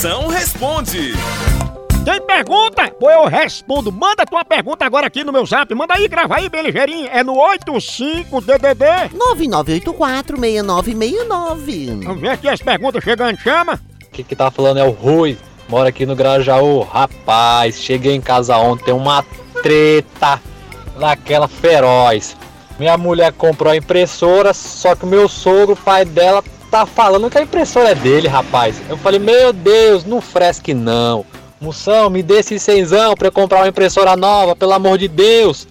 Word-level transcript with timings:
Moção 0.00 0.28
responde. 0.28 1.12
Tem 2.06 2.18
pergunta? 2.22 2.90
Pô, 2.98 3.10
eu 3.10 3.26
respondo. 3.26 3.92
Manda 3.92 4.24
tua 4.24 4.42
pergunta 4.42 4.82
agora 4.82 5.08
aqui 5.08 5.22
no 5.22 5.30
meu 5.30 5.44
zap. 5.44 5.74
Manda 5.74 5.92
aí, 5.92 6.08
grava 6.08 6.36
aí, 6.36 6.48
bem 6.48 6.62
ligeirinho. 6.62 7.06
É 7.12 7.22
no 7.22 7.34
85DDD. 7.34 9.10
99846969. 10.32 12.02
Vamos 12.02 12.18
ver 12.18 12.30
aqui 12.30 12.48
as 12.48 12.62
perguntas 12.62 13.04
chegando. 13.04 13.36
Chama. 13.40 13.78
Aqui 14.06 14.24
que 14.24 14.34
tá 14.34 14.50
falando 14.50 14.78
é 14.78 14.84
o 14.84 14.90
Rui, 14.90 15.36
mora 15.68 15.90
aqui 15.90 16.06
no 16.06 16.16
Grajaú. 16.16 16.80
Rapaz, 16.80 17.78
cheguei 17.78 18.14
em 18.14 18.22
casa 18.22 18.56
ontem, 18.56 18.94
uma 18.94 19.22
treta 19.62 20.40
daquela 20.98 21.46
feroz. 21.46 22.34
Minha 22.78 22.96
mulher 22.96 23.34
comprou 23.34 23.70
a 23.70 23.76
impressora, 23.76 24.54
só 24.54 24.96
que 24.96 25.04
o 25.04 25.08
meu 25.08 25.28
sogro, 25.28 25.74
o 25.74 25.76
pai 25.76 26.06
dela, 26.06 26.42
tá 26.70 26.86
falando 26.86 27.28
que 27.28 27.38
a 27.38 27.42
impressora 27.42 27.90
é 27.90 27.94
dele, 27.94 28.28
rapaz. 28.28 28.80
Eu 28.88 28.96
falei, 28.96 29.18
meu 29.18 29.52
Deus, 29.52 30.04
não 30.04 30.20
fresque 30.20 30.72
não. 30.72 31.26
Moção, 31.60 32.08
me 32.08 32.22
dê 32.22 32.38
esse 32.38 32.58
cenzão 32.58 33.14
pra 33.14 33.28
eu 33.28 33.32
comprar 33.32 33.58
uma 33.58 33.68
impressora 33.68 34.16
nova, 34.16 34.56
pelo 34.56 34.72
amor 34.72 34.96
de 34.96 35.08
Deus. 35.08 35.66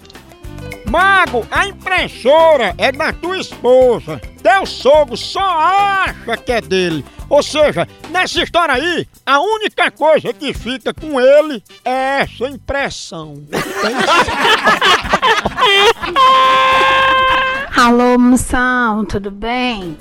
Mago, 0.85 1.45
a 1.49 1.67
impressora 1.67 2.75
é 2.77 2.91
da 2.91 3.13
tua 3.13 3.37
esposa. 3.37 4.19
Teu 4.41 4.65
sogro 4.65 5.15
só 5.15 5.39
acha 5.39 6.35
que 6.37 6.51
é 6.51 6.61
dele. 6.61 7.05
Ou 7.29 7.43
seja, 7.43 7.87
nessa 8.09 8.41
história 8.41 8.73
aí, 8.73 9.07
a 9.25 9.39
única 9.39 9.91
coisa 9.91 10.33
que 10.33 10.53
fica 10.53 10.93
com 10.93 11.21
ele 11.21 11.63
é 11.85 12.21
essa 12.21 12.45
impressão. 12.45 13.43
Alô, 17.77 18.17
moção, 18.17 19.05
tudo 19.05 19.31
bem? 19.31 19.95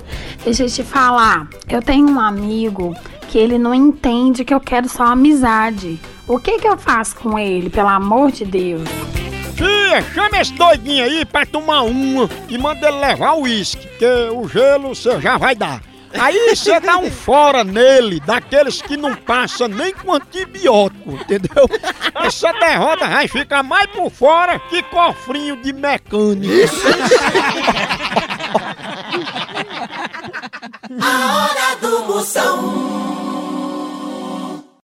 Deixa 0.49 0.63
eu 0.63 0.67
te 0.67 0.83
falar. 0.83 1.47
Eu 1.69 1.79
tenho 1.79 2.09
um 2.09 2.19
amigo 2.19 2.95
que 3.27 3.37
ele 3.37 3.59
não 3.59 3.71
entende 3.71 4.43
que 4.43 4.51
eu 4.51 4.59
quero 4.59 4.89
só 4.89 5.03
amizade. 5.03 5.99
O 6.27 6.39
que 6.39 6.57
que 6.57 6.67
eu 6.67 6.75
faço 6.75 7.17
com 7.17 7.37
ele, 7.37 7.69
pelo 7.69 7.87
amor 7.87 8.31
de 8.31 8.45
Deus? 8.45 8.81
Fia, 9.53 10.01
chama 10.11 10.41
esse 10.41 10.51
doidinho 10.53 11.05
aí 11.05 11.23
pra 11.23 11.45
tomar 11.45 11.83
uma 11.83 12.27
e 12.47 12.57
manda 12.57 12.87
ele 12.87 12.97
levar 12.97 13.33
o 13.33 13.43
uísque, 13.43 13.87
que 13.99 14.05
o 14.33 14.47
gelo 14.47 14.95
você 14.95 15.21
já 15.21 15.37
vai 15.37 15.53
dar. 15.53 15.83
Aí 16.17 16.55
você 16.55 16.79
dá 16.79 16.97
um 16.97 17.11
fora 17.11 17.63
nele, 17.63 18.19
daqueles 18.19 18.81
que 18.81 18.97
não 18.97 19.13
passa 19.13 19.67
nem 19.67 19.93
com 19.93 20.13
antibiótico, 20.13 21.11
entendeu? 21.11 21.69
Essa 22.15 22.51
derrota 22.53 23.07
vai 23.07 23.27
ficar 23.27 23.61
mais 23.61 23.85
por 23.91 24.09
fora 24.09 24.57
que 24.57 24.81
cofrinho 24.81 25.57
de 25.57 25.71
mecânico. 25.71 26.51
A 30.97 31.35
hora 31.35 31.75
do 31.75 32.03
Moção 32.05 32.58